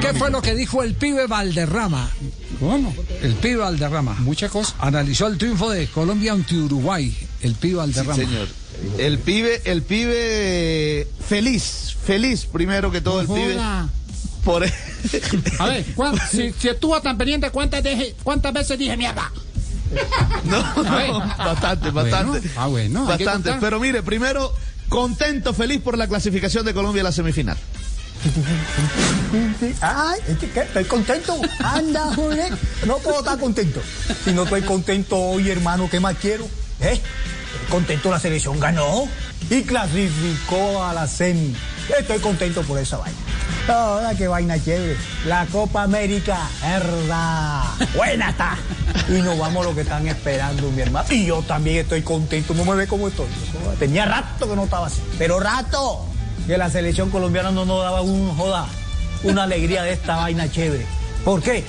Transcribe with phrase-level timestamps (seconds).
[0.00, 2.10] ¿Qué fue lo que dijo el pibe Valderrama?
[2.60, 2.94] ¿Cómo?
[3.22, 4.14] El pibe Valderrama.
[4.20, 4.74] Muchas cosas.
[4.78, 7.16] Analizó el triunfo de Colombia ante Uruguay.
[7.42, 8.14] El pibe Valderrama.
[8.14, 8.48] Sí, señor.
[8.98, 13.56] El pibe, el pibe feliz, feliz primero que todo el pibe.
[14.44, 14.64] Por
[15.58, 19.30] A ver, ¿cuán- si, si estuvo tan pendiente, ¿cuántas, deje- ¿cuántas veces dije mierda?
[20.44, 22.40] No, no, bastante, bastante.
[22.40, 23.52] Bueno, ah, bueno, bastante.
[23.60, 24.52] Pero mire, primero,
[24.88, 27.56] contento, feliz por la clasificación de Colombia a la semifinal.
[29.80, 31.40] Ay, estoy contento.
[31.58, 32.52] Anda, joder.
[32.86, 33.80] No puedo estar contento.
[34.24, 36.44] Si no estoy contento hoy, hermano, ¿qué más quiero?
[36.80, 36.92] ¿Eh?
[36.92, 39.08] Estoy contento, la selección ganó
[39.50, 41.54] y clasificó a la semi.
[41.98, 43.18] Estoy contento por esa vaina.
[43.68, 44.96] Ahora qué vaina chévere.
[45.26, 47.64] La Copa América, verdad.
[47.94, 48.56] Buena está.
[49.08, 51.06] Y nos vamos a lo que están esperando, mi hermano.
[51.10, 52.54] Y yo también estoy contento.
[52.54, 53.26] No me ve cómo estoy.
[53.78, 55.02] Tenía rato que no estaba así.
[55.18, 56.06] Pero rato
[56.46, 58.66] que la selección colombiana no nos daba un joda,
[59.22, 60.86] una alegría de esta vaina chévere.
[61.24, 61.64] ¿Por qué?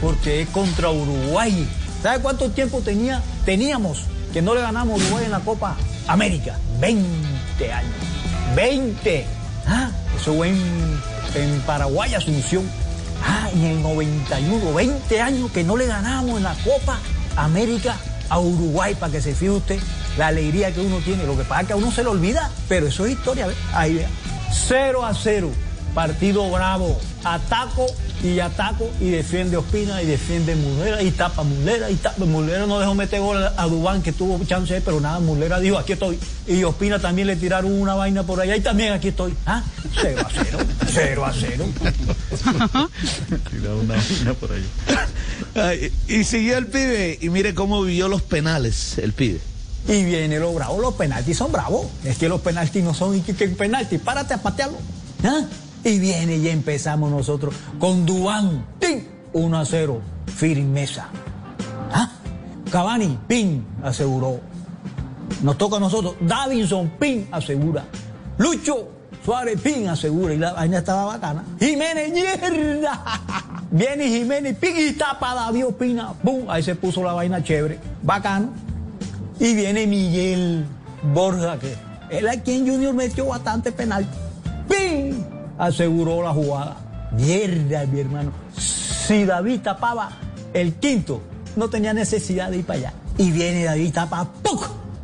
[0.00, 1.68] Porque es contra Uruguay.
[2.02, 5.76] ¿Sabe cuánto tiempo tenía, teníamos que no le ganamos a Uruguay en la Copa
[6.06, 6.58] América?
[6.80, 7.92] 20 años.
[8.56, 9.26] 20.
[9.66, 12.64] Ah, eso fue en, Paraguay, Asunción.
[13.22, 16.98] Ah, en el 91, 20 años que no le ganamos en la Copa
[17.36, 17.96] América
[18.28, 19.78] a Uruguay, para que se fije usted
[20.18, 21.24] la alegría que uno tiene.
[21.26, 23.46] Lo que pasa es que a uno se le olvida, pero eso es historia.
[23.46, 23.54] ¿ve?
[23.72, 24.08] Ahí vea.
[24.68, 25.50] 0 a 0.
[25.94, 27.00] Partido bravo.
[27.22, 27.86] Ataco
[28.22, 32.24] y ataco y defiende Ospina y defiende Mulera y tapa Mulera y tapa.
[32.24, 35.92] Mulera no dejó meter gol a Dubán que tuvo chance, pero nada, Mulera dijo aquí
[35.92, 36.18] estoy.
[36.46, 39.34] Y Ospina también le tiraron una vaina por allá y también aquí estoy.
[39.46, 39.62] ¿Ah?
[40.00, 40.58] 0 a 0.
[40.92, 41.64] 0 a 0.
[45.54, 49.40] Ay, y siguió el pibe y mire cómo vivió los penales el pibe.
[49.86, 51.86] Y viene lo bravo, los penaltis son bravos.
[52.04, 54.78] Es que los penaltis no son y que, que penalti, párate a patearlo.
[55.24, 55.42] ¿Ah?
[55.84, 59.06] Y viene y empezamos nosotros con Dubán, ¡tin!
[59.34, 60.00] 1 a 0,
[60.34, 61.08] firmeza.
[61.92, 62.10] ¿Ah?
[62.70, 64.40] Cavani, pin, aseguró.
[65.42, 67.84] Nos toca a nosotros, Davinson, pin, asegura.
[68.38, 70.34] Lucho Suárez, pin, asegura.
[70.34, 71.44] Y la vaina estaba bacana.
[71.58, 73.02] Jiménez, mierda.
[73.70, 76.12] Viene Jiménez, pin, y tapa David Opina.
[76.22, 76.44] ¡Pum!
[76.48, 77.78] Ahí se puso la vaina chévere.
[78.02, 78.50] Bacano.
[79.38, 80.64] Y viene Miguel
[81.12, 81.76] Borja, que
[82.10, 84.06] él aquí en Junior metió bastante penal.
[84.68, 85.24] ¡Pim!
[85.58, 86.76] Aseguró la jugada.
[87.12, 88.32] Mierda, mi hermano.
[88.56, 90.10] Si David tapaba
[90.52, 91.20] el quinto,
[91.56, 92.92] no tenía necesidad de ir para allá.
[93.18, 94.58] Y viene David tapa, ¡pum!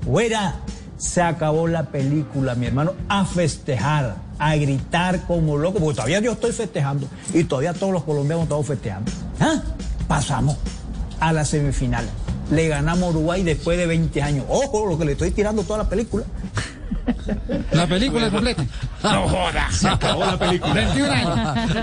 [0.04, 0.56] Fuera.
[0.96, 2.92] Se acabó la película, mi hermano.
[3.08, 7.06] A festejar, a gritar como loco, porque todavía yo estoy festejando.
[7.32, 9.10] Y todavía todos los colombianos estamos festejando.
[9.40, 9.62] ¿Ah?
[10.06, 10.56] Pasamos
[11.18, 12.04] a la semifinal.
[12.50, 14.44] Le ganamos a Uruguay después de 20 años.
[14.48, 16.24] Ojo, lo que le estoy tirando toda la película.
[17.72, 18.64] La película completa.
[19.02, 19.74] No jodas.
[19.76, 20.74] Se acabó la película.
[20.74, 21.80] 21 años.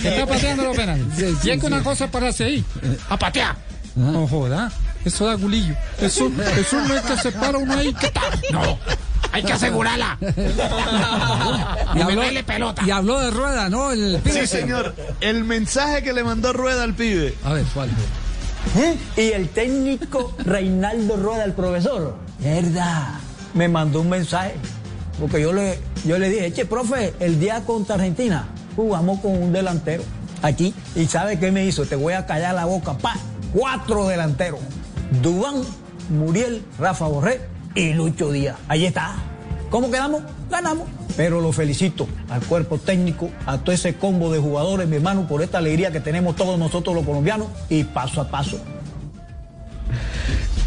[0.00, 1.06] Se está pateando los penales.
[1.44, 2.64] y es que una cosa para ahí.
[3.08, 3.56] A patear.
[3.94, 4.72] No jodas.
[5.04, 5.74] Eso da gulillo.
[6.00, 7.92] Eso, eso no es que se para uno ahí.
[7.94, 8.40] ¿Qué tal?
[8.52, 8.78] No.
[9.32, 10.16] Hay que asegurarla.
[11.94, 12.82] Y Y habló, pelota.
[12.86, 13.90] y habló de rueda, ¿no?
[13.90, 14.40] El pibe.
[14.40, 14.94] Sí, señor.
[15.20, 17.34] El mensaje que le mandó Rueda al pibe.
[17.44, 17.90] A ver, ¿cuál?
[18.76, 18.96] ¿Eh?
[19.16, 23.14] Y el técnico Reinaldo Rueda, el profesor, verdad,
[23.54, 24.54] me mandó un mensaje.
[25.20, 29.52] Porque yo le, yo le dije, che, profe, el día contra Argentina jugamos con un
[29.52, 30.02] delantero
[30.42, 30.74] aquí.
[30.96, 31.86] ¿Y sabe qué me hizo?
[31.86, 33.14] Te voy a callar la boca, pa.
[33.52, 34.60] Cuatro delanteros.
[35.22, 35.62] Dubán,
[36.10, 37.40] Muriel, Rafa Borré
[37.74, 38.56] y Lucho Díaz.
[38.68, 39.14] Ahí está.
[39.70, 40.22] ¿Cómo quedamos?
[40.50, 40.88] Ganamos.
[41.16, 45.42] Pero lo felicito al cuerpo técnico, a todo ese combo de jugadores, mi hermano, por
[45.42, 48.58] esta alegría que tenemos todos nosotros los colombianos y paso a paso.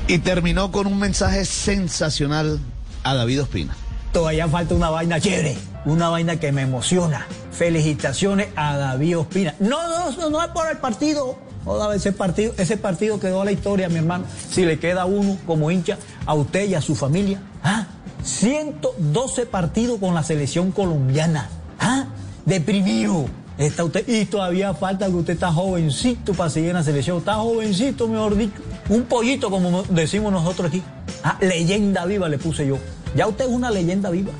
[0.08, 2.60] Y terminó con un mensaje sensacional
[3.04, 3.76] a David Ospina.
[4.14, 7.28] Todavía falta una vaina chévere, una vaina que me emociona.
[7.52, 9.56] Felicitaciones a David Ospina.
[9.60, 11.38] No, no, no, no es por el partido.
[11.66, 14.24] Joda, ese partido, ese partido quedó a la historia, mi hermano.
[14.50, 17.42] Si le queda uno como hincha a usted y a su familia.
[17.62, 17.87] ¿Ah?
[18.28, 21.50] 112 partidos con la selección colombiana.
[21.80, 22.08] ¿Ah?
[22.46, 23.26] Deprimido.
[23.58, 27.18] Está usted, y todavía falta que usted está jovencito para seguir en la selección.
[27.18, 28.62] Está jovencito, mejor dicho.
[28.90, 30.84] Un pollito, como decimos nosotros aquí.
[31.24, 32.78] Ah, leyenda viva le puse yo.
[33.16, 34.32] Ya usted es una leyenda viva.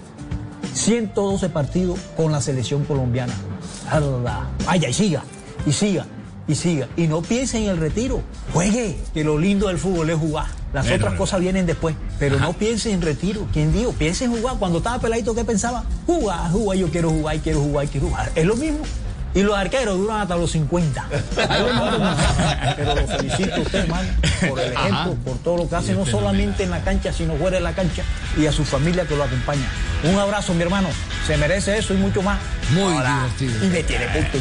[0.74, 3.34] 112 partidos con la selección colombiana.
[4.66, 5.24] Vaya, y siga,
[5.66, 6.06] y siga,
[6.48, 6.88] y siga.
[6.98, 8.22] Y no piense en el retiro.
[8.54, 10.46] Juegue, que lo lindo del fútbol es jugar.
[10.74, 11.18] Las Bueno, otras bueno.
[11.18, 11.96] cosas vienen después.
[12.20, 13.48] Pero no piense en retiro.
[13.54, 13.92] ¿Quién dijo?
[13.94, 14.56] Piense en jugar.
[14.58, 15.84] Cuando estaba peladito, ¿qué pensaba?
[16.06, 18.32] Jugar, jugar, yo quiero jugar, quiero jugar, quiero jugar.
[18.36, 18.80] Es lo mismo.
[19.36, 21.06] Y los arqueros duran hasta los 50.
[21.50, 22.74] Ahí le mando un mensaje.
[22.78, 24.10] Pero lo felicito a usted, hermano,
[24.50, 25.10] por el ejemplo, Ajá.
[25.24, 28.02] por todo lo que hace, no solamente en la cancha, sino fuera de la cancha,
[28.36, 29.68] y a su familia que lo acompaña.
[30.06, 30.88] Un abrazo, mi hermano.
[31.28, 32.40] Se merece eso y mucho más.
[32.72, 33.28] Muy Hola.
[33.38, 33.66] divertido.
[33.66, 34.38] Y me tiene contento.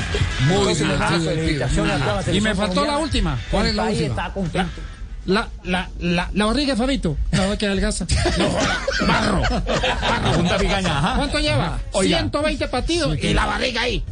[0.47, 1.45] Muy Entonces, divertido, hermano, divertido.
[1.45, 3.39] felicitaciones a toda la Y me faltó la última.
[3.51, 4.23] ¿Cuál El es la país última?
[4.23, 4.81] está contento.
[5.27, 7.17] La, la, la, la barriga de Fabito.
[7.33, 8.07] La va que adelgaza.
[8.39, 8.79] No joda.
[9.07, 9.41] Barro.
[9.43, 10.37] Barro.
[10.37, 11.17] Punta picaña, ajá.
[11.17, 11.79] ¿Cuánto lleva?
[11.93, 12.19] Oiga.
[12.19, 14.05] 120 partidos y la barriga ahí.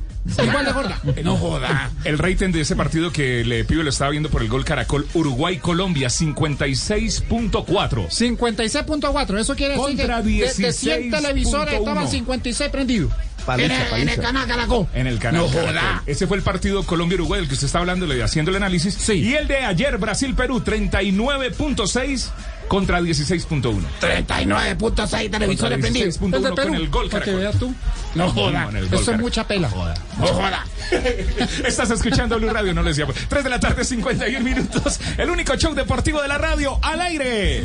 [0.42, 0.98] Igual de gorda.
[1.22, 1.90] No joda.
[2.04, 5.06] El rating de ese partido que le pido lo estaba viendo por el gol Caracol
[5.12, 8.08] Uruguay-Colombia, 56.4.
[8.08, 9.38] 56.4.
[9.38, 11.78] Eso quiere decir Contra que de, de 100 televisores 16.1.
[11.78, 13.12] estaban 56 prendidos.
[13.46, 14.22] Paliza, en, el, en el paliza.
[14.22, 14.86] canal Caracol.
[14.94, 15.68] En el canal No Caracol.
[15.74, 16.02] joda.
[16.06, 18.94] Ese fue el partido Colombia-Uruguay del que usted está hablando, le- haciendo el análisis.
[18.94, 19.12] Sí.
[19.14, 22.30] Y el de ayer, Brasil-Perú, 39.6
[22.68, 23.80] contra 16.1.
[24.00, 26.20] 39.6 televisores prendidos.
[26.20, 27.40] 16.1 El de con el gol Para que Caracol.
[27.40, 27.74] veas tú.
[28.14, 28.70] No joda.
[28.90, 29.68] Eso es mucha pela.
[29.68, 30.64] No joda.
[31.66, 33.16] Estás escuchando Blue Radio, no les decíamos.
[33.28, 35.00] 3 de la tarde, 51 minutos.
[35.18, 37.64] El único show deportivo de la radio al aire.